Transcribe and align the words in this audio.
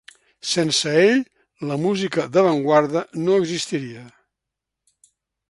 Sense 0.51 0.93
ell, 1.01 1.21
la 1.73 1.77
música 1.83 2.25
d’avantguarda 2.37 3.05
no 3.27 3.37
existiria. 3.43 4.09